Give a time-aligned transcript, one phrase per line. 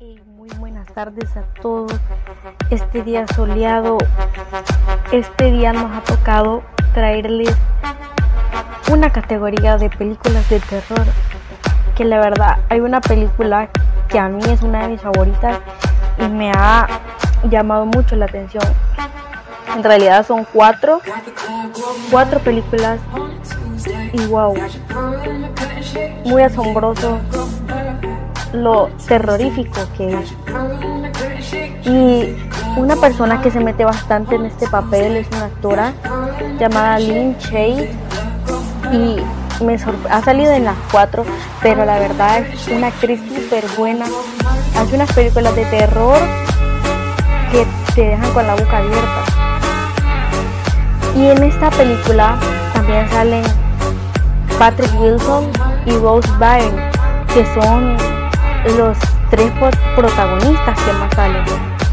[0.00, 1.92] muy buenas tardes a todos.
[2.70, 3.98] Este día soleado,
[5.12, 6.62] este día nos ha tocado
[6.94, 7.54] traerles
[8.90, 11.04] una categoría de películas de terror.
[11.94, 13.68] Que la verdad, hay una película
[14.08, 15.58] que a mí es una de mis favoritas
[16.18, 16.88] y me ha
[17.50, 18.64] llamado mucho la atención.
[19.76, 21.02] En realidad son cuatro,
[22.10, 22.98] cuatro películas
[24.14, 24.54] y wow,
[26.24, 27.20] muy asombroso
[28.52, 30.34] lo terrorífico que es.
[31.86, 32.36] Y
[32.76, 35.92] una persona que se mete bastante en este papel es una actora
[36.58, 37.90] llamada Lynn Shade
[38.92, 39.16] y
[39.64, 39.76] me
[40.08, 41.24] ha salido en las cuatro,
[41.62, 44.06] pero la verdad es una actriz súper buena.
[44.76, 46.18] Hace unas películas de terror
[47.50, 49.24] que te dejan con la boca abierta.
[51.16, 52.38] Y en esta película
[52.72, 53.42] también salen
[54.58, 55.50] Patrick Wilson
[55.86, 56.90] y Rose Byrne,
[57.34, 57.96] que son
[58.76, 58.98] los
[59.30, 59.50] tres
[59.96, 61.44] protagonistas que más salen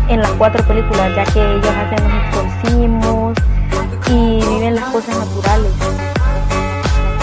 [0.09, 3.37] en las cuatro películas, ya que ellos hacen los exorcismos
[4.07, 5.71] y viven las cosas naturales.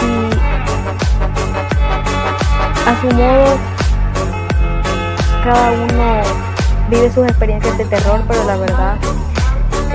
[0.03, 0.35] Y
[2.89, 3.59] a su modo,
[5.45, 6.23] cada uno
[6.91, 8.97] vive sus experiencias de terror, pero la verdad,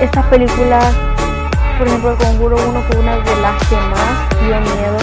[0.00, 0.94] estas películas,
[1.78, 4.98] por ejemplo, el Conjuro 1 fue una de las que más dio miedo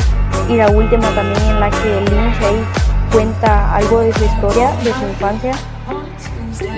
[0.49, 4.93] y la última también en la que Lynn Shay cuenta algo de su historia, de
[4.93, 5.53] su infancia.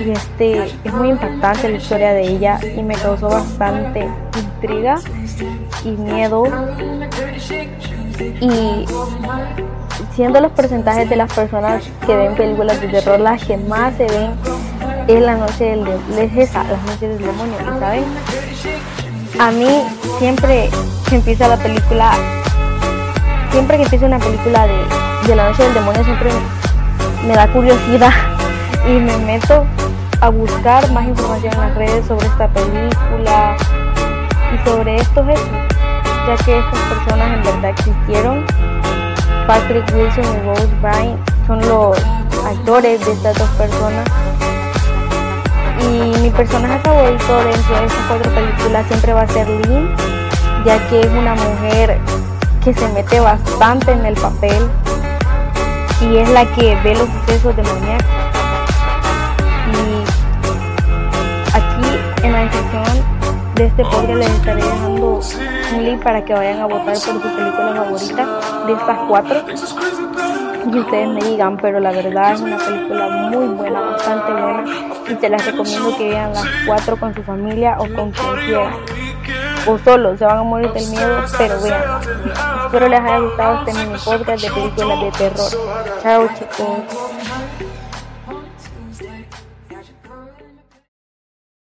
[0.04, 4.96] Y este es muy impactante la historia de ella y me causó bastante intriga
[5.84, 6.44] y miedo.
[8.40, 8.84] Y
[10.14, 14.06] siendo los porcentajes de las personas que ven películas de terror las que más se
[14.06, 14.32] ven
[15.08, 15.86] es la noche del
[16.18, 18.04] es esa, las noches del demonio, ¿saben?
[19.38, 19.82] A mí
[20.18, 20.68] siempre
[21.08, 22.12] que empieza la película,
[23.50, 26.30] siempre que empieza una película de la noche del demonio siempre
[27.26, 28.12] me da curiosidad
[28.88, 29.64] y me meto
[30.20, 33.56] a buscar más información en las redes sobre esta película
[34.52, 35.48] y sobre estos hechos,
[36.26, 38.44] ya que estas personas en verdad existieron.
[39.46, 41.98] Patrick Wilson y Rose Byrne son los
[42.44, 44.06] actores de estas dos personas.
[45.80, 49.94] Y mi personaje favorito dentro de estas cuatro películas siempre va a ser Lynn,
[50.64, 51.98] ya que es una mujer
[52.62, 54.68] que se mete bastante en el papel
[56.00, 58.06] y es la que ve los sucesos demoníacos.
[59.66, 61.86] Y aquí
[62.22, 63.04] en la descripción
[63.54, 65.20] de este podcast les estaré dejando
[65.74, 69.44] un link para que vayan a votar por su película favorita de estas cuatro.
[70.72, 74.64] Y ustedes me digan, pero la verdad es una película muy buena, bastante buena.
[75.08, 79.09] Y te las recomiendo que vean las cuatro con su familia o con quien quieran
[79.66, 81.82] o solo se van a morir del miedo, pero vean.
[82.64, 85.50] Espero les haya gustado este mini podcast de películas de terror.
[86.02, 87.69] Chao chicos.